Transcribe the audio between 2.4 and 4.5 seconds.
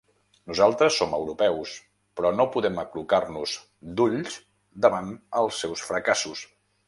podem aclucar-nos d’ulls